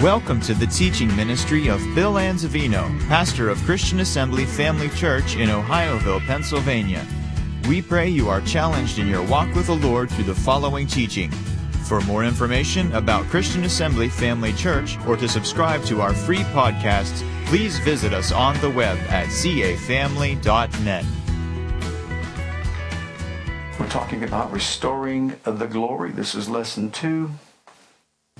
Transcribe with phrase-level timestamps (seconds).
[0.00, 5.48] Welcome to the teaching ministry of Bill Anzavino, pastor of Christian Assembly Family Church in
[5.48, 7.02] Ohioville, Pennsylvania.
[7.66, 11.30] We pray you are challenged in your walk with the Lord through the following teaching.
[11.88, 17.26] For more information about Christian Assembly Family Church or to subscribe to our free podcasts,
[17.46, 21.04] please visit us on the web at cafamily.net.
[23.80, 26.10] We're talking about restoring the glory.
[26.10, 27.30] This is lesson two.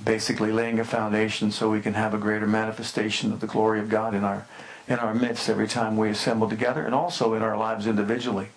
[0.07, 3.89] Basically laying a foundation so we can have a greater manifestation of the glory of
[3.89, 4.47] God in our
[4.87, 8.47] in our midst every time we assemble together and also in our lives individually.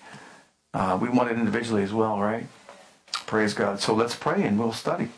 [0.73, 2.47] Uh, we want it individually as well, right?
[3.27, 3.81] Praise God.
[3.81, 5.09] So let's pray and we'll study.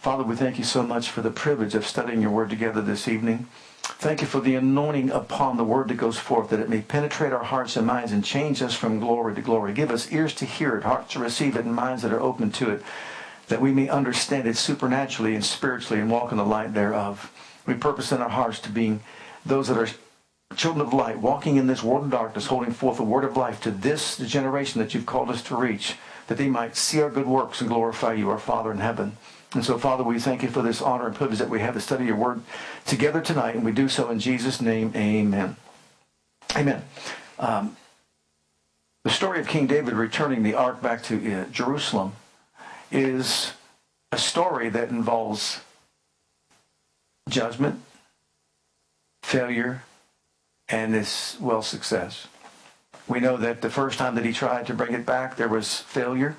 [0.00, 3.06] Father, we thank you so much for the privilege of studying your word together this
[3.06, 3.46] evening.
[3.82, 7.32] Thank you for the anointing upon the word that goes forth, that it may penetrate
[7.32, 9.72] our hearts and minds and change us from glory to glory.
[9.72, 12.50] Give us ears to hear it, hearts to receive it, and minds that are open
[12.52, 12.82] to it,
[13.48, 17.32] that we may understand it supernaturally and spiritually and walk in the light thereof.
[17.66, 19.00] We purpose in our hearts to being
[19.44, 19.88] those that are
[20.56, 23.60] children of light, walking in this world of darkness, holding forth the word of life
[23.62, 27.26] to this generation that you've called us to reach, that they might see our good
[27.26, 29.16] works and glorify you, our Father in heaven.
[29.54, 31.80] And so, Father, we thank you for this honor and privilege that we have to
[31.80, 32.42] study your word
[32.86, 34.92] together tonight, and we do so in Jesus' name.
[34.94, 35.56] Amen.
[36.54, 36.82] Amen.
[37.38, 37.76] Um,
[39.04, 42.12] the story of King David returning the ark back to uh, Jerusalem
[42.90, 43.52] is
[44.12, 45.60] a story that involves
[47.28, 47.80] judgment,
[49.22, 49.82] failure,
[50.68, 52.26] and this well success.
[53.06, 55.80] We know that the first time that he tried to bring it back, there was
[55.80, 56.36] failure,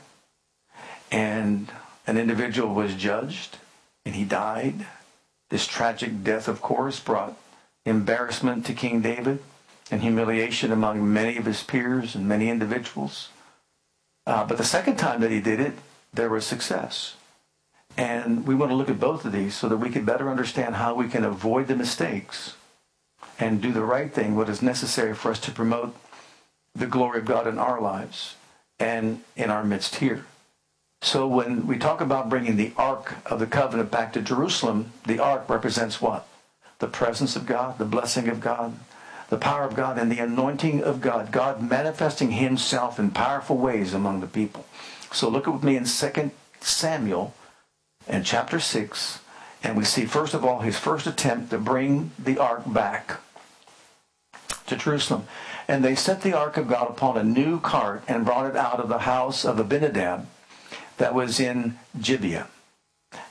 [1.11, 1.71] and
[2.05, 3.57] an individual was judged,
[4.05, 4.85] and he died.
[5.49, 7.35] This tragic death, of course, brought
[7.85, 9.39] embarrassment to King David
[9.89, 13.29] and humiliation among many of his peers and many individuals.
[14.27, 15.73] Uh, but the second time that he did it,
[16.13, 17.15] there was success.
[17.97, 20.75] And we want to look at both of these so that we can better understand
[20.75, 22.55] how we can avoid the mistakes
[23.39, 25.95] and do the right thing, what is necessary for us to promote
[26.75, 28.35] the glory of God in our lives
[28.79, 30.25] and in our midst here.
[31.01, 35.19] So when we talk about bringing the Ark of the Covenant back to Jerusalem, the
[35.19, 36.27] Ark represents what?
[36.79, 38.77] The presence of God, the blessing of God,
[39.29, 41.31] the power of God, and the anointing of God.
[41.31, 44.65] God manifesting himself in powerful ways among the people.
[45.11, 46.31] So look with me in 2
[46.61, 47.33] Samuel
[48.07, 49.19] and chapter 6,
[49.63, 53.19] and we see, first of all, his first attempt to bring the ark back
[54.67, 55.25] to Jerusalem.
[55.67, 58.79] And they set the ark of God upon a new cart and brought it out
[58.79, 60.27] of the house of Abinadab
[60.97, 62.47] that was in Gibeah.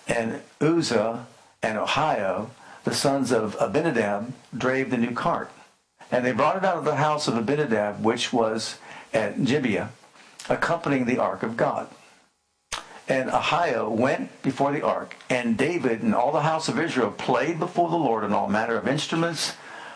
[0.07, 1.27] And Uzzah
[1.63, 2.51] and Ahio,
[2.85, 5.51] the sons of Abinadab, drave the new cart.
[6.11, 8.79] And they brought it out of the house of Abinadab, which was
[9.13, 9.91] at Gibeah,
[10.49, 11.89] accompanying the ark of God.
[13.09, 17.59] And Ahio went before the ark, and David and all the house of Israel played
[17.59, 19.55] before the Lord on all manner of instruments,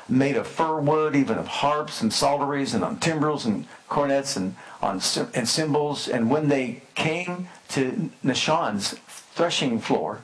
[0.08, 4.56] made of fir wood, even of harps and psalteries, and on timbrels and cornets and
[4.80, 5.00] on
[5.34, 6.08] and cymbals.
[6.08, 10.22] And when they came to Nashon's threshing floor,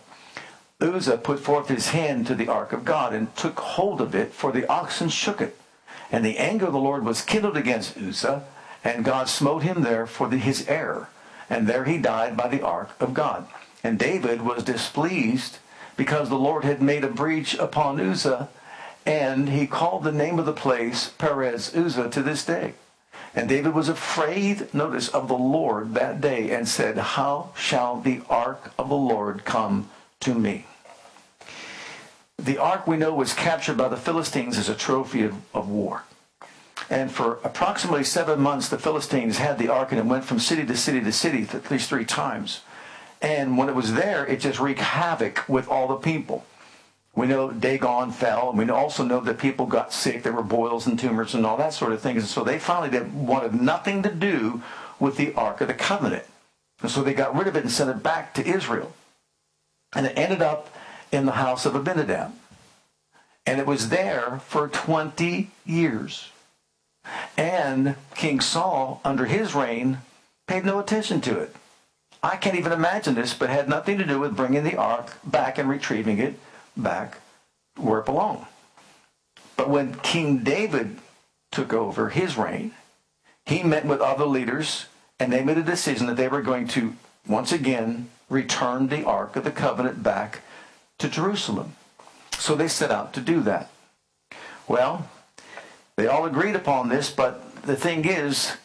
[0.80, 4.32] Uzzah put forth his hand to the ark of God and took hold of it,
[4.32, 5.58] for the oxen shook it.
[6.10, 8.44] And the anger of the Lord was kindled against Uzzah,
[8.84, 11.08] and God smote him there for the, his error
[11.50, 13.46] and there he died by the ark of God.
[13.82, 15.58] And David was displeased
[15.96, 18.48] because the Lord had made a breach upon Uzzah,
[19.06, 22.74] and he called the name of the place Perez Uzzah to this day.
[23.34, 28.22] And David was afraid, notice, of the Lord that day and said, How shall the
[28.28, 29.90] ark of the Lord come
[30.20, 30.66] to me?
[32.38, 36.04] The ark we know was captured by the Philistines as a trophy of, of war.
[36.90, 40.64] And for approximately seven months, the Philistines had the ark and it went from city
[40.64, 42.62] to city to city at least three times.
[43.20, 46.44] And when it was there, it just wreaked havoc with all the people.
[47.14, 50.22] We know Dagon fell, and we also know that people got sick.
[50.22, 52.22] There were boils and tumors and all that sort of things.
[52.22, 54.62] And so they finally did, wanted nothing to do
[55.00, 56.24] with the Ark of the Covenant.
[56.80, 58.92] And so they got rid of it and sent it back to Israel.
[59.92, 60.72] And it ended up
[61.10, 62.32] in the house of Abinadab.
[63.44, 66.30] And it was there for 20 years.
[67.36, 69.98] And King Saul, under his reign,
[70.46, 71.54] paid no attention to it.
[72.22, 75.58] I can't even imagine this, but had nothing to do with bringing the ark back
[75.58, 76.34] and retrieving it
[76.76, 77.18] back
[77.76, 78.46] where it belonged.
[79.56, 80.98] But when King David
[81.52, 82.72] took over his reign,
[83.46, 84.86] he met with other leaders
[85.20, 86.94] and they made a decision that they were going to
[87.26, 90.40] once again return the Ark of the Covenant back
[90.98, 91.74] to Jerusalem.
[92.38, 93.70] So they set out to do that.
[94.66, 95.08] Well,
[95.98, 98.56] they all agreed upon this, but the thing is,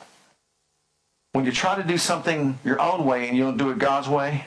[1.32, 4.08] when you try to do something your own way and you don't do it God's
[4.08, 4.46] way,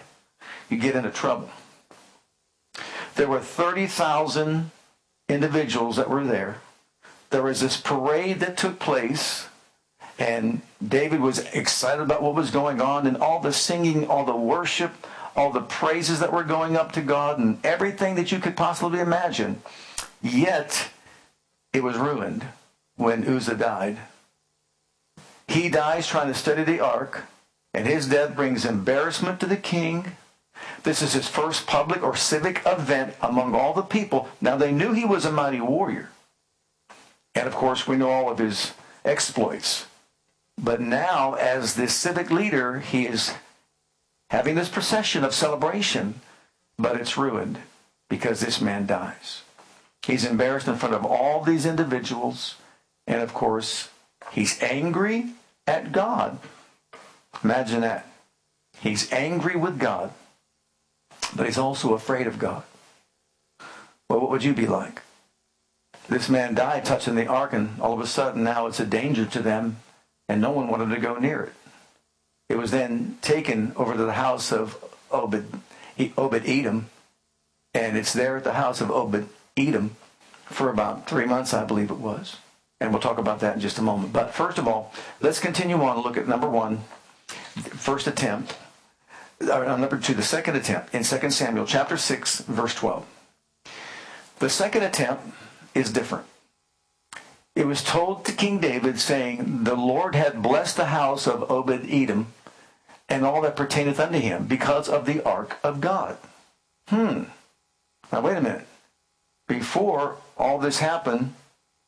[0.70, 1.50] you get into trouble.
[3.16, 4.70] There were 30,000
[5.28, 6.58] individuals that were there.
[7.30, 9.48] There was this parade that took place,
[10.16, 14.36] and David was excited about what was going on, and all the singing, all the
[14.36, 14.92] worship,
[15.34, 19.00] all the praises that were going up to God, and everything that you could possibly
[19.00, 19.60] imagine.
[20.22, 20.90] Yet,
[21.72, 22.46] it was ruined
[22.96, 23.98] when Uzzah died.
[25.48, 27.24] He dies trying to study the ark,
[27.72, 30.16] and his death brings embarrassment to the king.
[30.82, 34.28] This is his first public or civic event among all the people.
[34.40, 36.10] Now, they knew he was a mighty warrior.
[37.34, 38.72] And of course, we know all of his
[39.04, 39.86] exploits.
[40.58, 43.34] But now, as this civic leader, he is
[44.30, 46.20] having this procession of celebration,
[46.78, 47.58] but it's ruined
[48.08, 49.42] because this man dies.
[50.04, 52.56] He's embarrassed in front of all these individuals.
[53.06, 53.88] And of course,
[54.32, 55.26] he's angry
[55.66, 56.38] at God.
[57.44, 58.08] Imagine that.
[58.80, 60.12] He's angry with God,
[61.34, 62.62] but he's also afraid of God.
[64.08, 65.02] Well, what would you be like?
[66.08, 69.24] This man died touching the ark, and all of a sudden now it's a danger
[69.26, 69.78] to them,
[70.28, 71.52] and no one wanted to go near it.
[72.48, 74.78] It was then taken over to the house of
[75.10, 75.60] Obed,
[76.16, 76.90] Obed Edom,
[77.74, 79.96] and it's there at the house of Obed Edom
[80.44, 82.36] for about three months, I believe it was.
[82.80, 84.12] And we'll talk about that in just a moment.
[84.12, 85.96] But first of all, let's continue on.
[85.96, 86.80] And look at number one,
[87.56, 88.56] first attempt.
[89.40, 93.06] Uh, number two, the second attempt in 2 Samuel chapter 6, verse 12.
[94.38, 95.24] The second attempt
[95.74, 96.26] is different.
[97.54, 101.86] It was told to King David, saying, The Lord had blessed the house of Obed
[101.90, 102.34] Edom
[103.08, 106.18] and all that pertaineth unto him because of the ark of God.
[106.88, 107.24] Hmm.
[108.12, 108.66] Now, wait a minute.
[109.48, 111.34] Before all this happened,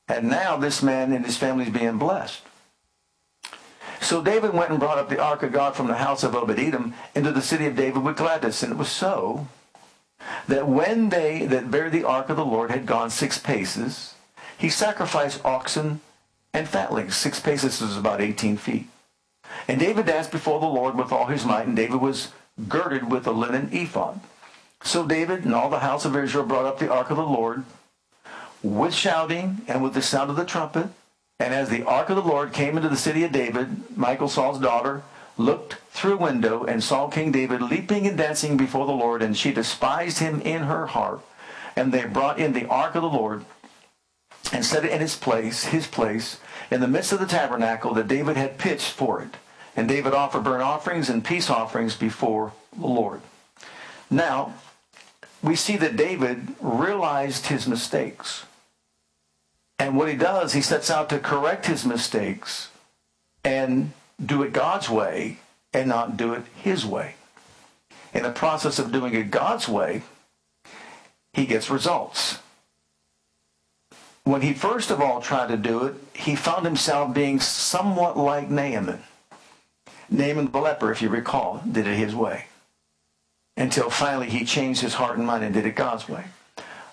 [0.08, 2.40] and now this man and his family is being blessed.
[4.00, 6.94] So David went and brought up the ark of God from the house of Obed-Edom
[7.14, 8.62] into the city of David with gladness.
[8.62, 9.48] And it was so
[10.46, 14.14] that when they that bare the ark of the Lord had gone six paces,
[14.56, 16.00] he sacrificed oxen
[16.54, 17.16] and fatlings.
[17.16, 18.86] Six paces is about 18 feet.
[19.66, 22.32] And David danced before the Lord with all his might, and David was
[22.68, 24.20] girded with a linen ephod.
[24.82, 27.64] So David and all the house of Israel brought up the ark of the Lord
[28.62, 30.88] with shouting and with the sound of the trumpet.
[31.40, 34.58] And as the ark of the Lord came into the city of David, Michal, Saul's
[34.58, 35.02] daughter,
[35.36, 39.52] looked through window and saw King David leaping and dancing before the Lord, and she
[39.52, 41.20] despised him in her heart.
[41.76, 43.44] And they brought in the ark of the Lord
[44.52, 46.40] and set it in its place, his place,
[46.70, 49.36] in the midst of the tabernacle that David had pitched for it.
[49.76, 53.20] And David offered burnt offerings and peace offerings before the Lord.
[54.10, 54.54] Now,
[55.42, 58.44] we see that David realized his mistakes.
[59.78, 62.70] And what he does, he sets out to correct his mistakes
[63.44, 63.92] and
[64.24, 65.38] do it God's way
[65.72, 67.14] and not do it his way.
[68.12, 70.02] In the process of doing it God's way,
[71.32, 72.38] he gets results.
[74.24, 78.50] When he first of all tried to do it, he found himself being somewhat like
[78.50, 79.02] Naaman.
[80.10, 82.47] Naaman the leper, if you recall, did it his way.
[83.58, 86.24] Until finally he changed his heart and mind and did it God's way.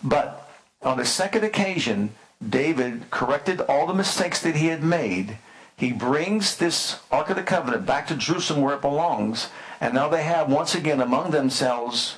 [0.03, 0.49] But
[0.81, 2.15] on the second occasion,
[2.47, 5.37] David corrected all the mistakes that he had made.
[5.77, 9.49] He brings this Ark of the Covenant back to Jerusalem where it belongs.
[9.79, 12.17] And now they have once again among themselves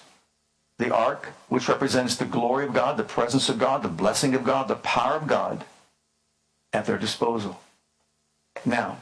[0.80, 4.46] the Ark, which represents the glory of God, the presence of God, the blessing of
[4.46, 5.66] God, the power of God
[6.72, 7.60] at their disposal.
[8.64, 9.00] Now,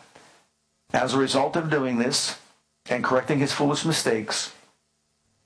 [0.92, 2.40] as a result of doing this
[2.90, 4.55] and correcting his foolish mistakes,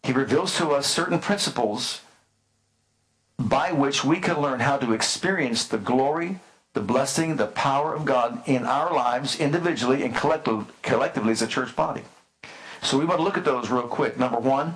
[0.04, 2.02] he reveals to us certain principles
[3.38, 6.40] by which we can learn how to experience the glory,
[6.74, 11.76] the blessing, the power of God in our lives individually and collectively as a church
[11.76, 12.04] body.
[12.82, 14.18] So we want to look at those real quick.
[14.18, 14.76] Number one,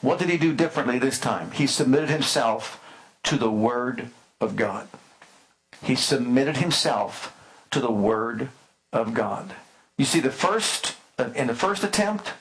[0.00, 1.50] what did he do differently this time?
[1.50, 2.82] He submitted himself
[3.24, 4.08] to the Word
[4.40, 4.88] of God.
[5.82, 7.36] He submitted himself
[7.70, 8.48] to the Word
[8.92, 9.54] of God.
[9.96, 10.96] You see, the first
[11.34, 12.32] in the first attempt,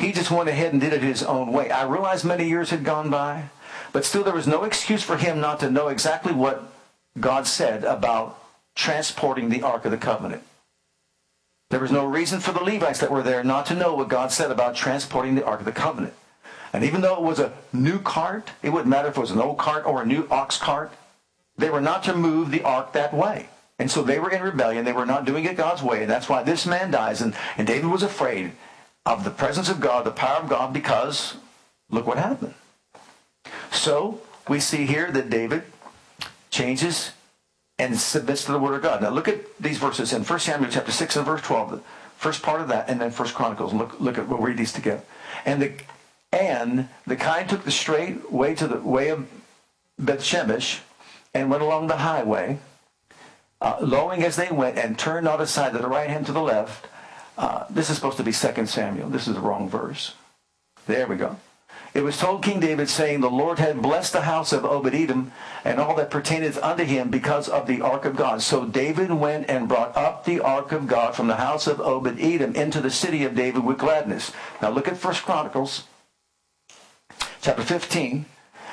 [0.00, 1.70] he just went ahead and did it his own way.
[1.70, 3.50] I realized many years had gone by.
[3.92, 6.72] But still, there was no excuse for him not to know exactly what
[7.18, 8.38] God said about
[8.74, 10.42] transporting the Ark of the Covenant.
[11.70, 14.32] There was no reason for the Levites that were there not to know what God
[14.32, 16.14] said about transporting the Ark of the Covenant.
[16.72, 19.40] And even though it was a new cart, it wouldn't matter if it was an
[19.40, 20.92] old cart or a new ox cart,
[21.58, 23.48] they were not to move the ark that way.
[23.78, 24.84] And so they were in rebellion.
[24.84, 26.02] They were not doing it God's way.
[26.02, 27.20] And that's why this man dies.
[27.20, 28.52] And, and David was afraid
[29.10, 31.34] of the presence of God, the power of God, because
[31.90, 32.54] look what happened.
[33.72, 35.64] So we see here that David
[36.50, 37.10] changes
[37.76, 39.02] and submits to the word of God.
[39.02, 41.70] Now look at these verses in 1 Samuel chapter 6 and verse 12.
[41.72, 41.80] The
[42.16, 43.74] first part of that, and then 1 Chronicles.
[43.74, 45.02] Look, look at, we'll read these together.
[45.44, 45.72] And the
[46.32, 49.26] And the kind took the straight way to the way of
[50.00, 50.80] Bethshemesh
[51.34, 52.60] and went along the highway,
[53.60, 56.40] uh, lowing as they went, and turned not aside to the right hand to the
[56.40, 56.86] left.
[57.38, 59.08] Uh, this is supposed to be 2 Samuel.
[59.08, 60.14] This is the wrong verse.
[60.86, 61.36] There we go.
[61.92, 65.32] It was told King David, saying, The Lord had blessed the house of Obed-Edom
[65.64, 68.42] and all that pertaineth unto him because of the ark of God.
[68.42, 72.54] So David went and brought up the ark of God from the house of Obed-Edom
[72.54, 74.32] into the city of David with gladness.
[74.62, 75.84] Now look at First Chronicles
[77.42, 78.26] chapter 15.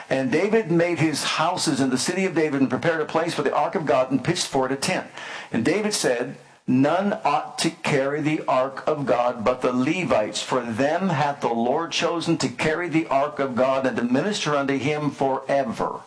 [0.10, 3.42] And David made his houses in the city of David and prepared a place for
[3.42, 5.08] the ark of God and pitched for it a tent.
[5.52, 6.38] And David said,
[6.68, 11.48] None ought to carry the ark of God but the Levites, for them hath the
[11.48, 16.02] Lord chosen to carry the ark of God and to minister unto him forever.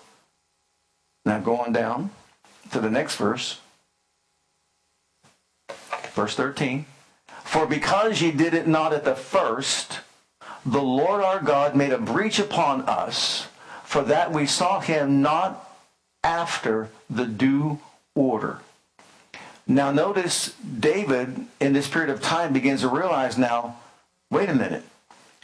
[1.24, 2.10] Now go on down
[2.72, 3.58] to the next verse.
[6.12, 6.84] Verse 13.
[7.44, 10.00] For because ye did it not at the first,
[10.66, 13.48] the Lord our God made a breach upon us,
[13.82, 15.66] for that we saw him not
[16.22, 17.80] after the due
[18.14, 18.60] order.
[19.70, 23.76] Now notice David in this period of time begins to realize now,
[24.28, 24.82] wait a minute.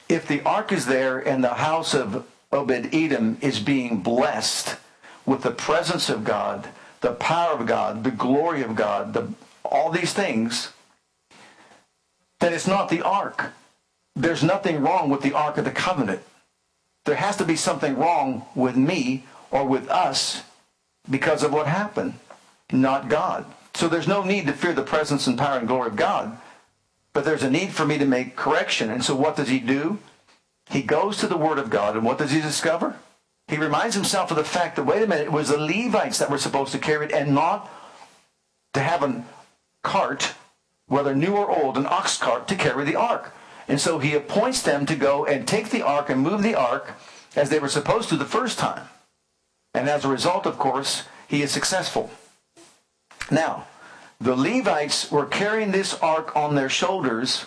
[0.08, 4.78] If the ark is there and the house of Obed-Edom is being blessed
[5.24, 6.66] with the presence of God,
[7.02, 9.28] the power of God, the glory of God, the,
[9.64, 10.72] all these things,
[12.40, 13.52] then it's not the ark.
[14.16, 16.22] There's nothing wrong with the ark of the covenant.
[17.04, 20.42] There has to be something wrong with me or with us
[21.08, 22.14] because of what happened,
[22.72, 23.46] not God.
[23.76, 26.38] So there's no need to fear the presence and power and glory of God.
[27.12, 28.90] But there's a need for me to make correction.
[28.90, 29.98] And so what does he do?
[30.70, 32.96] He goes to the Word of God, and what does he discover?
[33.48, 36.30] He reminds himself of the fact that, wait a minute, it was the Levites that
[36.30, 37.70] were supposed to carry it and not
[38.72, 39.22] to have a
[39.84, 40.32] cart,
[40.86, 43.34] whether new or old, an ox cart to carry the ark.
[43.68, 46.94] And so he appoints them to go and take the ark and move the ark
[47.36, 48.88] as they were supposed to the first time.
[49.74, 52.10] And as a result, of course, he is successful.
[53.30, 53.66] Now,
[54.20, 57.46] the Levites were carrying this ark on their shoulders,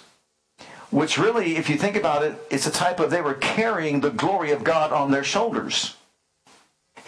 [0.91, 4.09] which really, if you think about it, it's a type of they were carrying the
[4.09, 5.95] glory of God on their shoulders.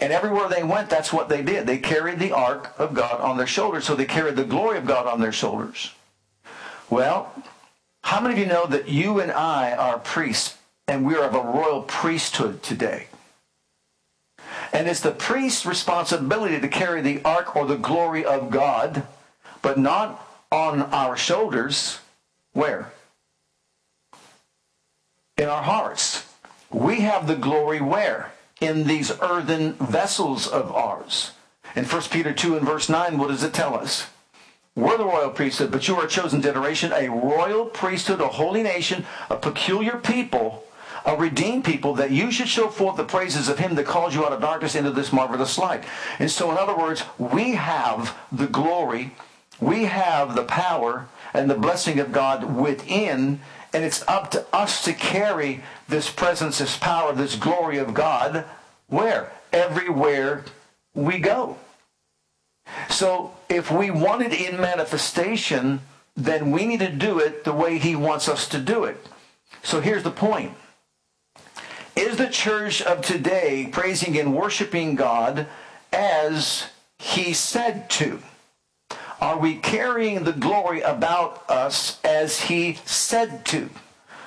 [0.00, 1.66] And everywhere they went, that's what they did.
[1.66, 4.86] They carried the ark of God on their shoulders, so they carried the glory of
[4.86, 5.92] God on their shoulders.
[6.90, 7.32] Well,
[8.02, 10.56] how many of you know that you and I are priests
[10.88, 13.06] and we are of a royal priesthood today?
[14.72, 19.04] And it's the priest's responsibility to carry the ark or the glory of God,
[19.60, 21.98] but not on our shoulders.
[22.54, 22.92] Where?
[25.36, 26.26] In our hearts.
[26.70, 28.32] We have the glory where?
[28.60, 31.32] In these earthen vessels of ours.
[31.76, 34.06] In 1 Peter 2 and verse 9, what does it tell us?
[34.74, 38.62] We're the royal priesthood, but you are a chosen generation, a royal priesthood, a holy
[38.62, 40.64] nation, a peculiar people
[41.04, 44.14] Uh, a redeemed people, that you should show forth the praises of him that called
[44.14, 45.84] you out of darkness into this marvelous light.
[46.18, 49.12] And so, in other words, we have the glory,
[49.60, 53.40] we have the power and the blessing of God within,
[53.72, 58.44] and it's up to us to carry this presence, this power, this glory of God
[58.88, 59.32] where?
[59.52, 60.44] Everywhere
[60.94, 61.56] we go.
[62.90, 65.80] So, if we want it in manifestation,
[66.16, 69.06] then we need to do it the way he wants us to do it.
[69.62, 70.52] So here's the point.
[71.94, 75.46] Is the church of today praising and worshiping God
[75.92, 76.64] as
[76.98, 78.20] he said to?
[79.20, 83.68] Are we carrying the glory about us as he said to?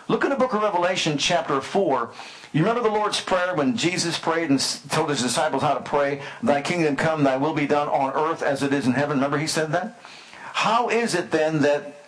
[0.07, 2.11] Look in the book of Revelation, chapter 4.
[2.53, 6.21] You remember the Lord's Prayer when Jesus prayed and told his disciples how to pray,
[6.43, 9.17] Thy kingdom come, thy will be done on earth as it is in heaven.
[9.17, 9.99] Remember he said that?
[10.53, 12.05] How is it then that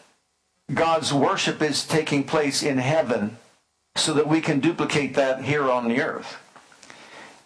[0.71, 3.37] God's worship is taking place in heaven
[3.99, 6.37] so that we can duplicate that here on the earth.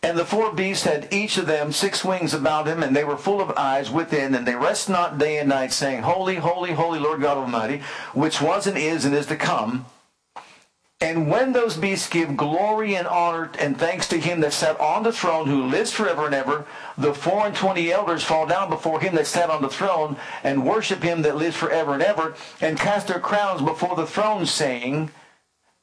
[0.04, 3.18] And the four beasts had each of them six wings about him, and they were
[3.18, 6.98] full of eyes within, and they rest not day and night, saying, Holy, holy, holy
[6.98, 9.86] Lord God Almighty, which was and is and is to come.
[11.00, 15.02] And when those beasts give glory and honor and thanks to him that sat on
[15.02, 16.66] the throne, who lives forever and ever,
[16.96, 20.66] the four and twenty elders fall down before him that sat on the throne, and
[20.66, 25.10] worship him that lives forever and ever, and cast their crowns before the throne, saying,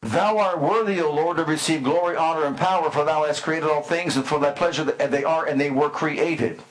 [0.02, 3.68] Thou art worthy, O Lord, to receive glory, honor, and power, for thou hast created
[3.68, 6.62] all things, and for thy pleasure they are, and they were created.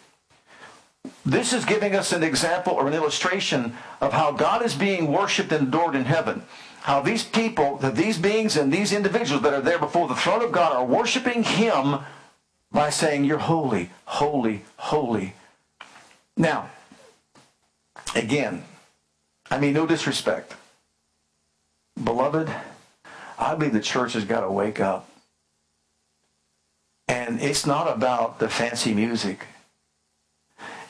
[1.25, 5.51] This is giving us an example or an illustration of how God is being worshipped
[5.51, 6.43] and adored in heaven.
[6.81, 10.41] How these people, that these beings and these individuals that are there before the throne
[10.41, 11.99] of God are worshiping Him
[12.71, 15.33] by saying, You're holy, holy, holy.
[16.37, 16.69] Now,
[18.15, 18.63] again,
[19.51, 20.55] I mean no disrespect.
[22.01, 22.49] Beloved,
[23.37, 25.09] I believe the church has got to wake up.
[27.07, 29.45] And it's not about the fancy music.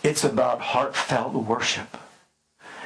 [0.03, 1.97] It's about heartfelt worship.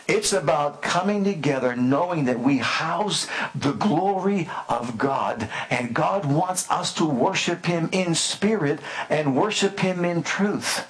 [0.08, 6.70] It's about coming together knowing that we house the glory of God and God wants
[6.70, 10.86] us to worship him in spirit and worship him in truth.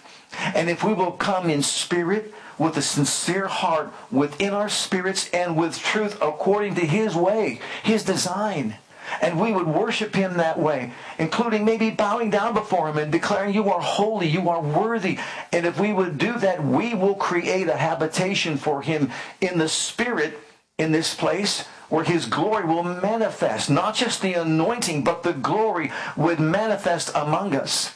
[0.55, 5.57] And if we will come in spirit with a sincere heart within our spirits and
[5.57, 8.75] with truth according to his way, his design,
[9.19, 13.55] and we would worship him that way, including maybe bowing down before him and declaring,
[13.55, 15.17] You are holy, you are worthy.
[15.51, 19.09] And if we would do that, we will create a habitation for him
[19.41, 20.39] in the spirit
[20.77, 23.71] in this place where his glory will manifest.
[23.71, 27.95] Not just the anointing, but the glory would manifest among us.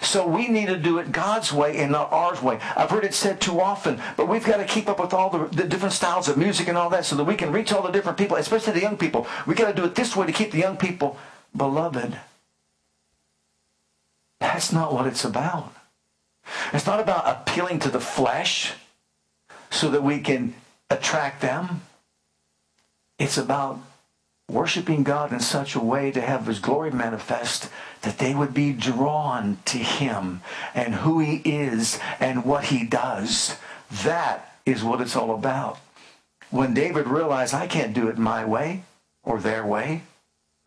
[0.00, 2.58] So we need to do it God's way and not ours way.
[2.76, 5.46] I've heard it said too often, but we've got to keep up with all the,
[5.56, 7.92] the different styles of music and all that so that we can reach all the
[7.92, 9.26] different people, especially the young people.
[9.46, 11.18] We got to do it this way to keep the young people
[11.54, 12.18] beloved.
[14.40, 15.72] That's not what it's about.
[16.72, 18.74] It's not about appealing to the flesh
[19.70, 20.54] so that we can
[20.90, 21.82] attract them.
[23.18, 23.80] It's about
[24.48, 27.68] worshiping God in such a way to have his glory manifest
[28.02, 30.40] that they would be drawn to him
[30.74, 33.56] and who he is and what he does.
[34.04, 35.78] That is what it's all about.
[36.50, 38.84] When David realized, I can't do it my way
[39.24, 40.02] or their way,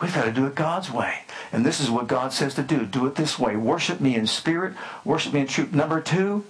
[0.02, 1.20] we've got to do it God's way.
[1.52, 2.86] And this is what God says to do.
[2.86, 3.56] Do it this way.
[3.56, 4.74] Worship me in spirit,
[5.06, 5.74] worship me in truth.
[5.74, 6.44] Number two,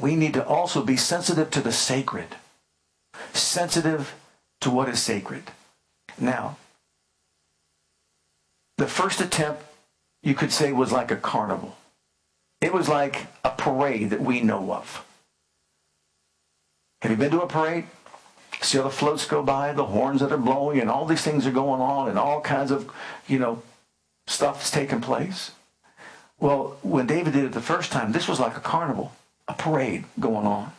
[0.00, 2.36] we need to also be sensitive to the sacred,
[3.32, 4.14] sensitive
[4.60, 5.52] to what is sacred.
[6.18, 6.56] Now,
[8.76, 9.62] the first attempt,
[10.22, 11.76] you could say, was like a carnival.
[12.60, 15.04] It was like a parade that we know of.
[17.02, 17.84] Have you been to a parade?
[18.62, 21.46] See all the floats go by, the horns that are blowing, and all these things
[21.46, 22.90] are going on, and all kinds of,
[23.26, 23.62] you know,
[24.26, 25.50] stuff's taking place.
[26.40, 29.12] Well, when David did it the first time, this was like a carnival,
[29.46, 30.72] a parade going on.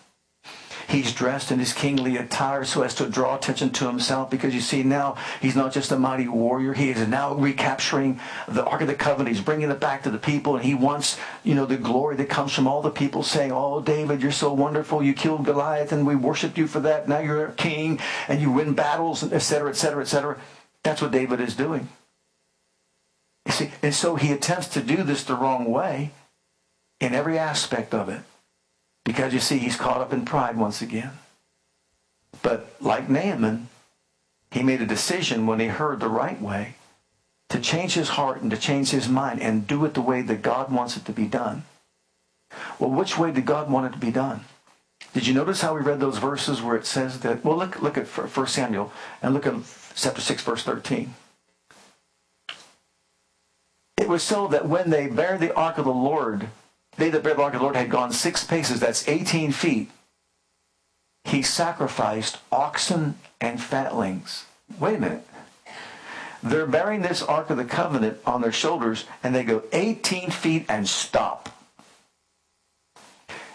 [0.87, 4.61] He's dressed in his kingly attire so as to draw attention to himself because you
[4.61, 6.73] see now he's not just a mighty warrior.
[6.73, 9.35] He is now recapturing the Ark of the Covenant.
[9.35, 12.29] He's bringing it back to the people and he wants, you know, the glory that
[12.29, 15.01] comes from all the people saying, oh, David, you're so wonderful.
[15.01, 17.07] You killed Goliath and we worshiped you for that.
[17.07, 20.37] Now you're a king and you win battles, etc., etc., etc.
[20.83, 21.89] That's what David is doing.
[23.45, 26.11] You see, and so he attempts to do this the wrong way
[26.99, 28.21] in every aspect of it.
[29.05, 31.11] Because you see, he's caught up in pride once again.
[32.41, 33.69] But like Naaman,
[34.51, 36.75] he made a decision when he heard the right way
[37.49, 40.41] to change his heart and to change his mind and do it the way that
[40.41, 41.63] God wants it to be done.
[42.79, 44.41] Well, which way did God want it to be done?
[45.13, 47.45] Did you notice how we read those verses where it says that?
[47.45, 48.91] Well, look, look at 1 Samuel
[49.21, 49.53] and look at
[49.95, 51.13] chapter 6, verse 13.
[53.97, 56.49] It was so that when they bear the ark of the Lord
[56.97, 59.89] they that bear the ark of the Lord had gone six paces, that's 18 feet.
[61.25, 64.45] He sacrificed oxen and fatlings.
[64.79, 65.27] Wait a minute.
[66.43, 70.65] They're bearing this Ark of the Covenant on their shoulders, and they go 18 feet
[70.69, 71.49] and stop.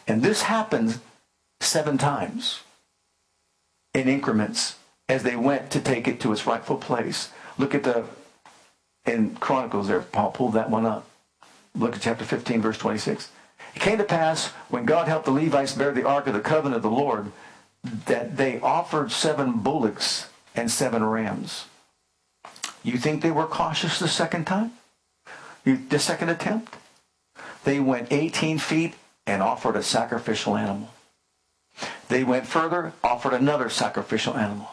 [0.09, 0.99] And this happens
[1.61, 2.61] seven times
[3.95, 4.75] in increments
[5.09, 7.31] as they went to take it to its rightful place.
[7.59, 8.05] Look at the
[9.07, 10.01] in Chronicles there.
[10.01, 11.07] Paul pulled that one up.
[11.75, 13.31] Look at chapter 15, verse 26.
[13.75, 16.77] It came to pass when God helped the Levites bear the ark of the covenant
[16.77, 17.33] of the Lord
[18.07, 21.67] that they offered seven bullocks and seven rams.
[22.83, 24.73] You think they were cautious the second time?
[25.65, 26.75] the second attempt?
[27.65, 28.95] They went 18 feet
[29.27, 30.89] and offered a sacrificial animal.
[32.09, 34.71] They went further, offered another sacrificial animal.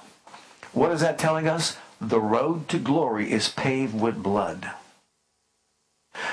[0.71, 1.77] What is that telling us?
[1.99, 4.71] The road to glory is paved with blood.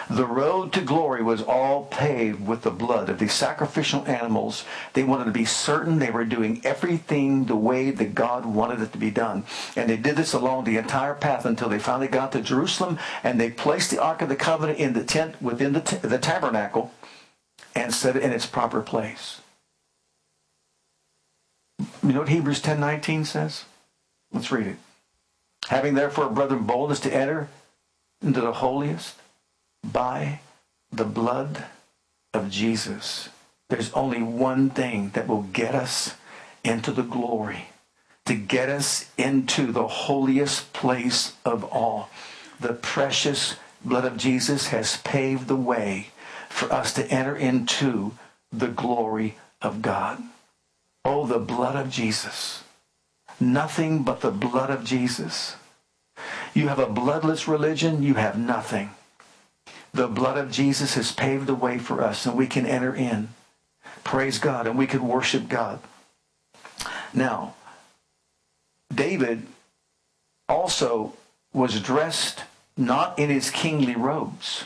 [0.08, 4.64] The road to glory was all paved with the blood of these sacrificial animals.
[4.92, 8.92] They wanted to be certain they were doing everything the way that God wanted it
[8.92, 9.44] to be done.
[9.76, 13.40] And they did this along the entire path until they finally got to Jerusalem and
[13.40, 16.92] they placed the Ark of the Covenant in the tent within the, t- the tabernacle
[17.74, 19.40] and set it in its proper place.
[22.02, 23.64] You know what Hebrews 10:19 says?
[24.32, 24.76] Let's read it.
[25.68, 27.48] Having therefore, brethren, boldness to enter
[28.22, 29.16] into the holiest
[29.92, 30.40] by
[30.92, 31.64] the blood
[32.32, 33.28] of Jesus.
[33.68, 36.14] There's only one thing that will get us
[36.62, 37.68] into the glory,
[38.26, 42.10] to get us into the holiest place of all.
[42.60, 46.08] The precious blood of Jesus has paved the way
[46.48, 48.12] for us to enter into
[48.52, 50.22] the glory of God.
[51.04, 52.64] Oh, the blood of Jesus.
[53.40, 55.56] Nothing but the blood of Jesus.
[56.54, 58.90] You have a bloodless religion, you have nothing.
[59.94, 63.28] The blood of Jesus has paved the way for us, and we can enter in.
[64.02, 65.78] Praise God, and we can worship God.
[67.14, 67.54] Now,
[68.92, 69.46] David
[70.48, 71.14] also
[71.52, 72.42] was dressed
[72.76, 74.64] not in his kingly robes,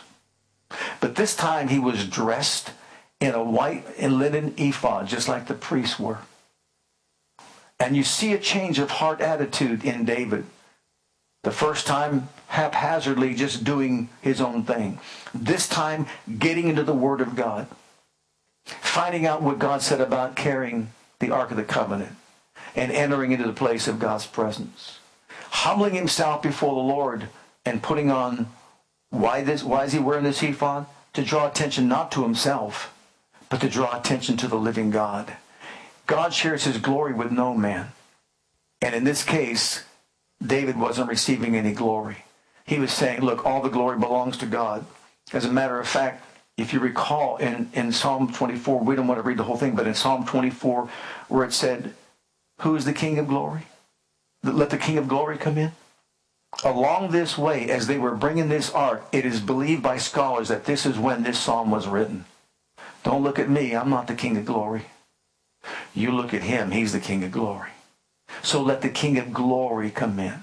[0.98, 2.72] but this time he was dressed
[3.20, 6.20] in a white and linen ephod, just like the priests were.
[7.78, 10.46] And you see a change of heart attitude in David.
[11.48, 15.00] The first time, haphazardly just doing his own thing.
[15.32, 16.04] This time,
[16.38, 17.68] getting into the Word of God.
[18.66, 22.12] Finding out what God said about carrying the Ark of the Covenant
[22.76, 24.98] and entering into the place of God's presence.
[25.48, 27.30] Humbling himself before the Lord
[27.64, 28.48] and putting on,
[29.08, 30.84] why, this, why is he wearing this ephod?
[31.14, 32.94] To draw attention not to himself,
[33.48, 35.38] but to draw attention to the living God.
[36.06, 37.92] God shares his glory with no man.
[38.82, 39.84] And in this case,
[40.44, 42.24] David wasn't receiving any glory.
[42.64, 44.84] He was saying, look, all the glory belongs to God.
[45.32, 46.24] As a matter of fact,
[46.56, 49.74] if you recall in, in Psalm 24, we don't want to read the whole thing,
[49.74, 50.88] but in Psalm 24,
[51.28, 51.94] where it said,
[52.60, 53.62] Who is the King of glory?
[54.42, 55.72] Let the King of glory come in.
[56.64, 60.64] Along this way, as they were bringing this ark, it is believed by scholars that
[60.64, 62.24] this is when this psalm was written.
[63.04, 64.86] Don't look at me, I'm not the King of glory.
[65.94, 67.70] You look at him, he's the King of glory.
[68.42, 70.40] So let the King of glory come in.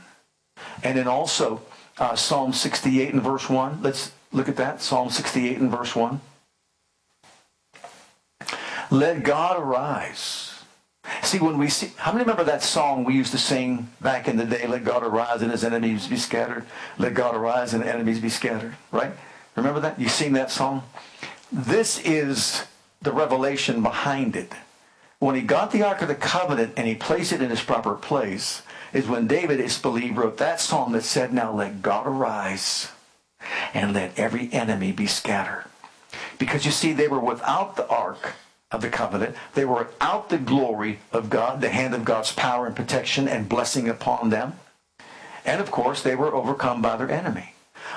[0.84, 1.62] And then also,
[1.98, 3.82] uh, Psalm 68 and verse 1.
[3.82, 4.82] Let's look at that.
[4.82, 6.22] Psalm 68 and verse 1.
[8.92, 10.52] Let God arise.
[11.22, 14.38] See, when we see, how many remember that song we used to sing back in
[14.38, 14.68] the day?
[14.68, 16.66] Let God arise and his enemies be scattered.
[16.98, 18.76] Let God arise and enemies be scattered.
[18.92, 19.12] Right?
[19.56, 20.00] Remember that?
[20.00, 20.84] You sing that song?
[21.52, 22.66] This is
[23.02, 24.54] the revelation behind it
[25.20, 27.96] when he got the Ark of the Covenant and he placed it in its proper
[27.96, 28.62] place,
[28.94, 32.90] is when David, it's believed, wrote that psalm that said, Now let God arise
[33.74, 35.66] and let every enemy be scattered.
[36.38, 38.34] Because you see, they were without the Ark
[38.72, 39.36] of the Covenant.
[39.54, 43.50] They were without the glory of God, the hand of God's power and protection and
[43.50, 44.60] blessing upon them.
[45.46, 47.55] And of course, they were overcome by their enemy.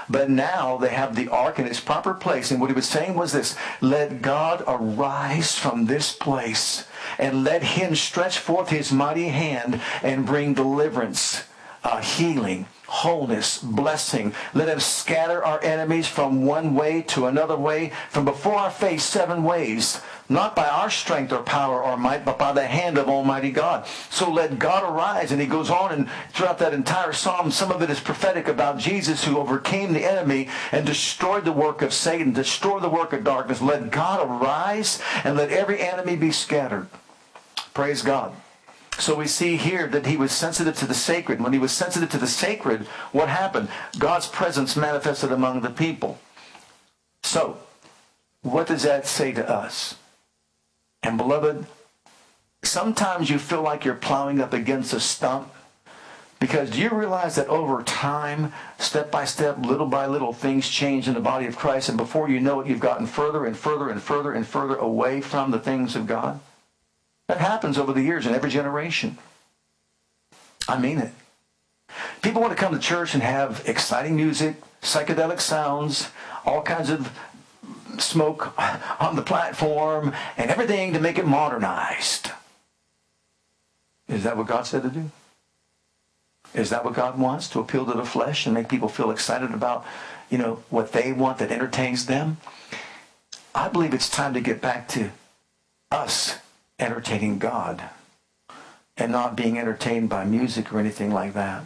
[0.08, 2.50] But now they have the ark in its proper place.
[2.50, 6.86] And what he was saying was this let God arise from this place
[7.18, 11.44] and let him stretch forth his mighty hand and bring deliverance,
[11.84, 14.34] uh, healing, wholeness, blessing.
[14.54, 19.04] Let him scatter our enemies from one way to another way, from before our face
[19.04, 23.08] seven ways, not by our strength or power or might, but by the hand of
[23.08, 23.86] Almighty God.
[24.10, 25.32] So let God arise.
[25.32, 28.78] And he goes on and throughout that entire psalm, some of it is prophetic about
[28.78, 33.24] Jesus who overcame the enemy and destroyed the work of Satan, destroyed the work of
[33.24, 33.60] darkness.
[33.60, 36.88] Let God arise and let every enemy be scattered.
[37.74, 38.34] Praise God.
[38.98, 41.40] So we see here that he was sensitive to the sacred.
[41.40, 42.82] When he was sensitive to the sacred,
[43.12, 43.68] what happened?
[43.98, 46.18] God's presence manifested among the people.
[47.22, 47.58] So,
[48.42, 49.94] what does that say to us?
[51.02, 51.66] And beloved,
[52.62, 55.52] sometimes you feel like you're plowing up against a stump
[56.40, 61.08] because do you realize that over time, step by step, little by little, things change
[61.08, 63.88] in the body of Christ, and before you know it, you've gotten further and further
[63.88, 66.38] and further and further away from the things of God?
[67.28, 69.18] That happens over the years in every generation.
[70.66, 71.12] I mean it.
[72.22, 76.08] People want to come to church and have exciting music, psychedelic sounds,
[76.44, 77.12] all kinds of
[77.98, 78.52] smoke
[79.00, 82.30] on the platform, and everything to make it modernized.
[84.08, 85.10] Is that what God said to do?
[86.54, 87.48] Is that what God wants?
[87.50, 89.84] To appeal to the flesh and make people feel excited about,
[90.30, 92.38] you know, what they want that entertains them?
[93.54, 95.10] I believe it's time to get back to
[95.90, 96.38] us
[96.78, 97.82] entertaining God
[98.96, 101.64] and not being entertained by music or anything like that.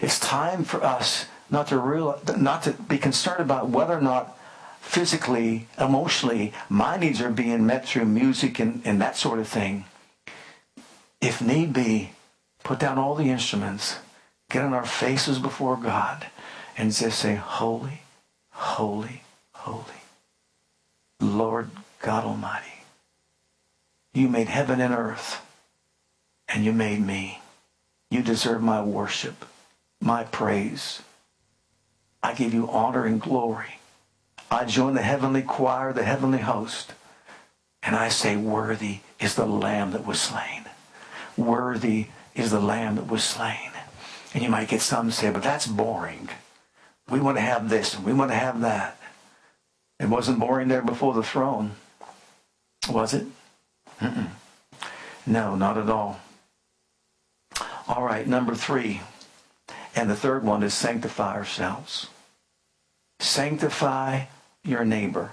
[0.00, 4.38] It's time for us not to not to be concerned about whether or not
[4.80, 9.84] physically, emotionally, my needs are being met through music and, and that sort of thing.
[11.20, 12.10] If need be,
[12.64, 13.98] put down all the instruments,
[14.50, 16.26] get on our faces before God,
[16.76, 18.02] and just say, Holy,
[18.50, 19.22] holy,
[19.52, 20.02] holy,
[21.20, 21.70] Lord
[22.00, 22.71] God Almighty.
[24.14, 25.44] You made heaven and earth,
[26.48, 27.40] and you made me.
[28.10, 29.44] You deserve my worship,
[30.00, 31.02] my praise.
[32.22, 33.78] I give you honor and glory.
[34.50, 36.92] I join the heavenly choir, the heavenly host,
[37.82, 40.66] and I say, Worthy is the Lamb that was slain.
[41.36, 43.70] Worthy is the Lamb that was slain.
[44.34, 46.28] And you might get some say, but that's boring.
[47.08, 48.98] We want to have this and we want to have that.
[49.98, 51.72] It wasn't boring there before the throne,
[52.88, 53.26] was it?
[54.02, 54.28] Mm-mm.
[55.26, 56.20] No, not at all.
[57.88, 59.00] All right, number three.
[59.94, 62.08] And the third one is sanctify ourselves.
[63.20, 64.24] Sanctify
[64.64, 65.30] your neighbor.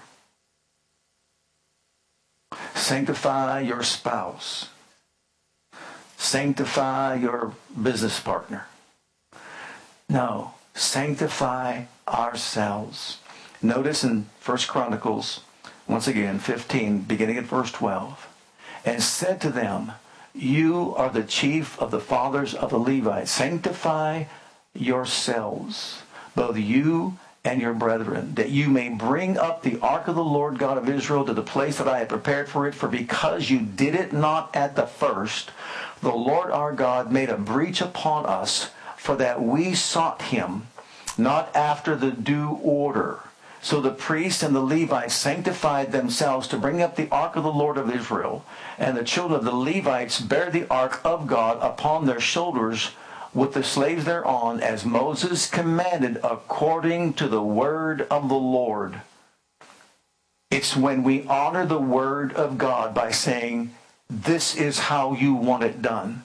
[2.75, 4.69] Sanctify your spouse.
[6.17, 8.67] Sanctify your business partner.
[10.09, 13.19] No, sanctify ourselves.
[13.61, 15.41] Notice in First Chronicles,
[15.87, 18.27] once again, 15, beginning at verse 12,
[18.89, 19.91] and said to them,
[20.33, 23.29] You are the chief of the fathers of the Levites.
[23.29, 24.23] Sanctify
[24.73, 26.01] yourselves,
[26.35, 30.57] both you and your brethren, that you may bring up the ark of the Lord
[30.57, 32.73] God of Israel to the place that I have prepared for it.
[32.73, 35.51] For because you did it not at the first,
[36.01, 40.63] the Lord our God made a breach upon us, for that we sought him
[41.15, 43.19] not after the due order.
[43.61, 47.51] So the priests and the Levites sanctified themselves to bring up the ark of the
[47.51, 48.45] Lord of Israel,
[48.77, 52.91] and the children of the Levites bear the ark of God upon their shoulders
[53.33, 59.01] with the slaves thereon, as Moses commanded according to the word of the Lord.
[60.49, 63.75] It's when we honor the word of God by saying,
[64.09, 66.23] This is how you want it done.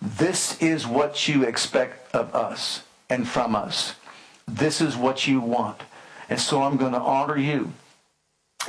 [0.00, 3.96] This is what you expect of us and from us.
[4.48, 5.80] This is what you want.
[6.28, 7.72] And so I'm going to honor you,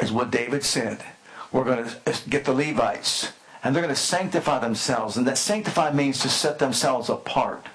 [0.01, 1.03] is what David said.
[1.51, 3.31] We're going to get the Levites,
[3.63, 5.17] and they're going to sanctify themselves.
[5.17, 7.65] And that sanctify means to set themselves apart.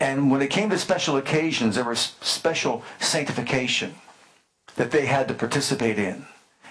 [0.00, 3.96] And when it came to special occasions, there was special sanctification
[4.76, 6.24] that they had to participate in.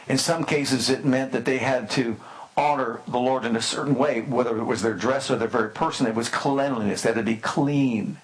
[0.07, 2.15] In some cases, it meant that they had to
[2.55, 5.69] honor the Lord in a certain way, whether it was their dress or their very
[5.69, 6.07] person.
[6.07, 7.01] It was cleanliness.
[7.01, 8.17] They had to be clean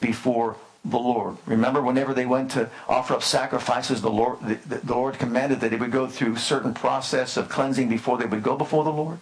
[0.00, 1.36] before the Lord.
[1.46, 5.70] Remember, whenever they went to offer up sacrifices, the Lord, the, the Lord commanded that
[5.70, 9.18] they would go through certain process of cleansing before they would go before the Lord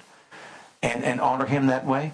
[0.83, 2.13] and, and honor Him that way.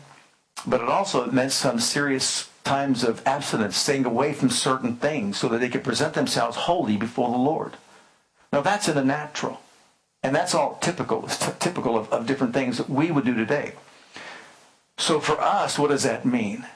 [0.67, 5.49] But it also meant some serious times of abstinence, staying away from certain things so
[5.49, 7.73] that they could present themselves holy before the Lord.
[8.53, 9.61] Now that's in the natural.
[10.23, 11.23] And that's all typical.
[11.23, 13.73] T- typical of, of different things that we would do today.
[14.99, 16.67] So for us, what does that mean?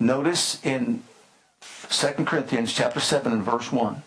[0.00, 1.02] Notice in
[1.88, 4.02] 2 Corinthians chapter 7 and verse 1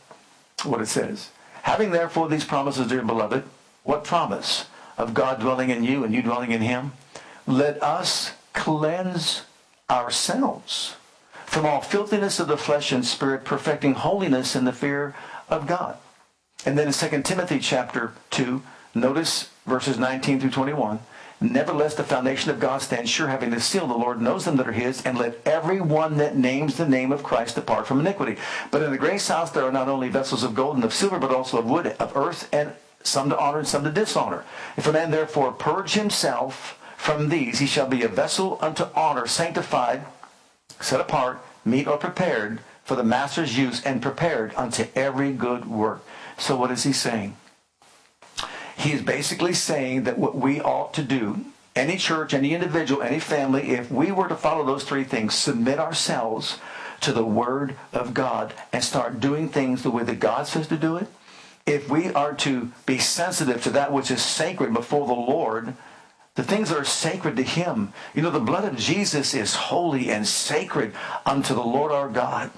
[0.66, 1.30] what it says.
[1.64, 3.44] Having therefore these promises, dear beloved,
[3.84, 4.66] what promise?
[4.98, 6.92] Of God dwelling in you and you dwelling in him?
[7.48, 9.44] Let us cleanse
[9.90, 10.96] ourselves
[11.46, 15.16] from all filthiness of the flesh and spirit, perfecting holiness in the fear
[15.50, 15.98] of God.
[16.66, 18.62] And then in 2 Timothy chapter 2,
[18.94, 21.00] notice verses 19 through 21.
[21.42, 23.88] Nevertheless, the foundation of God stands sure, having the seal.
[23.88, 27.14] The Lord knows them that are his, and let every one that names the name
[27.14, 28.36] of Christ depart from iniquity.
[28.72, 31.18] But in the grace house there are not only vessels of gold and of silver,
[31.18, 32.74] but also of wood, of earth, and
[33.04, 34.44] some to honor and some to dishonor.
[34.76, 39.26] If a man therefore purge himself from these, he shall be a vessel unto honor,
[39.26, 40.04] sanctified,
[40.82, 46.04] set apart, meet or prepared for the master's use, and prepared unto every good work.
[46.38, 47.38] So what is he saying?
[48.80, 53.20] He is basically saying that what we ought to do, any church, any individual, any
[53.20, 56.60] family, if we were to follow those three things, submit ourselves
[57.02, 60.78] to the Word of God and start doing things the way that God says to
[60.78, 61.08] do it,
[61.66, 65.74] if we are to be sensitive to that which is sacred before the Lord,
[66.36, 67.92] the things that are sacred to Him.
[68.16, 70.94] You know, the blood of Jesus is holy and sacred
[71.26, 72.50] unto the Lord our God.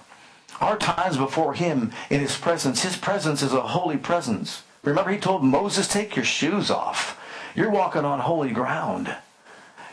[0.59, 4.61] Our times before Him in His presence, His presence is a holy presence.
[4.83, 7.19] Remember, He told Moses, take your shoes off.
[7.55, 9.15] You're walking on holy ground.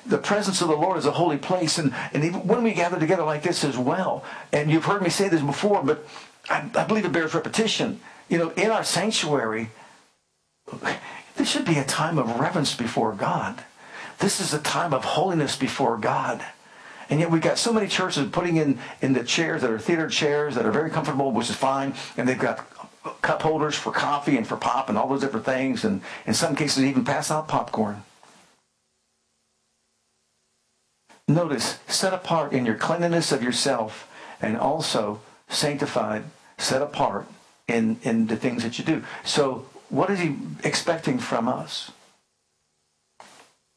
[0.06, 1.76] The presence of the Lord is a holy place.
[1.78, 5.10] And, and even when we gather together like this as well, and you've heard me
[5.10, 6.06] say this before, but
[6.48, 8.00] I, I believe it bears repetition.
[8.28, 9.70] You know, in our sanctuary,
[11.36, 13.62] there should be a time of reverence before God.
[14.18, 16.44] This is a time of holiness before God.
[17.10, 20.08] And yet we've got so many churches putting in, in the chairs that are theater
[20.08, 21.94] chairs that are very comfortable, which is fine.
[22.16, 22.66] And they've got
[23.22, 25.84] cup holders for coffee and for pop and all those different things.
[25.84, 28.02] And in some cases, even pass out popcorn.
[31.26, 36.24] Notice, set apart in your cleanliness of yourself and also sanctified,
[36.56, 37.26] set apart
[37.66, 39.04] in, in the things that you do.
[39.24, 41.90] So what is he expecting from us?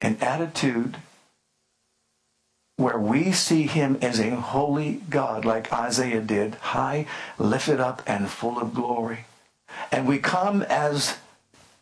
[0.01, 0.97] an attitude
[2.77, 7.05] where we see him as a holy God, like Isaiah did, high,
[7.37, 9.25] lifted up, and full of glory.
[9.91, 11.17] And we come as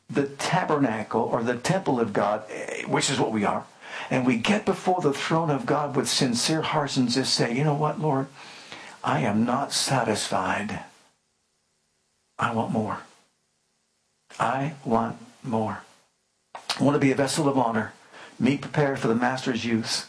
[0.09, 3.65] the tabernacle or the temple of God, eh, which is what we are.
[4.09, 7.63] And we get before the throne of God with sincere hearts and just say, you
[7.63, 8.27] know what, Lord?
[9.03, 10.81] I am not satisfied.
[12.37, 12.99] I want more.
[14.39, 15.83] I want more.
[16.55, 17.93] I want to be a vessel of honor
[18.39, 20.05] meet prepared for the master's use.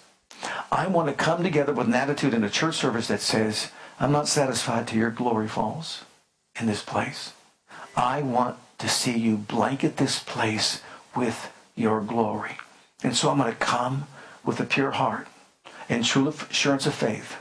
[0.73, 4.13] I want to come together with an attitude in a church service that says, I'm
[4.13, 6.05] not satisfied till your glory falls
[6.59, 7.33] in this place.
[7.97, 10.81] I want to see you blanket this place
[11.15, 12.57] with your glory.
[13.03, 14.07] And so I'm going to come
[14.45, 15.27] with a pure heart
[15.89, 17.37] and true assurance of faith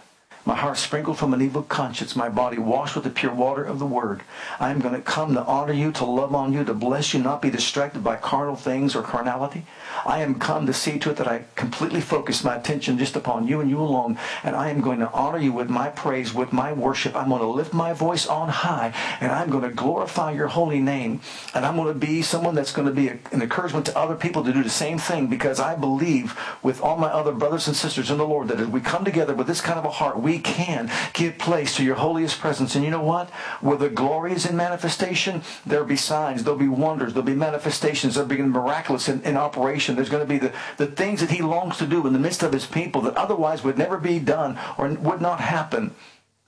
[0.49, 3.77] my heart sprinkled from an evil conscience, my body washed with the pure water of
[3.77, 4.23] the word.
[4.59, 7.21] I am going to come to honor you, to love on you, to bless you,
[7.21, 9.67] not be distracted by carnal things or carnality.
[10.07, 13.47] I am come to see to it that I completely focus my attention just upon
[13.47, 14.17] you and you alone.
[14.43, 17.15] And I am going to honor you with my praise, with my worship.
[17.15, 20.79] I'm going to lift my voice on high and I'm going to glorify your holy
[20.79, 21.21] name.
[21.53, 24.43] And I'm going to be someone that's going to be an encouragement to other people
[24.43, 28.09] to do the same thing because I believe with all my other brothers and sisters
[28.09, 30.91] in the Lord that as we come together with this kind of a heart, can
[31.13, 32.75] give place to your holiest presence.
[32.75, 33.29] And you know what?
[33.61, 38.15] Where the glory is in manifestation, there'll be signs, there'll be wonders, there'll be manifestations,
[38.15, 39.95] there'll be miraculous in, in operation.
[39.95, 42.43] There's going to be the, the things that he longs to do in the midst
[42.43, 45.93] of his people that otherwise would never be done or would not happen.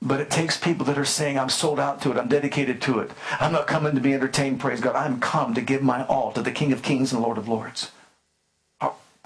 [0.01, 2.17] But it takes people that are saying, I'm sold out to it.
[2.17, 3.11] I'm dedicated to it.
[3.39, 4.95] I'm not coming to be entertained, praise God.
[4.95, 7.91] I'm come to give my all to the King of Kings and Lord of Lords.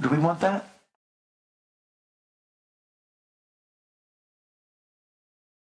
[0.02, 0.75] Do we want that?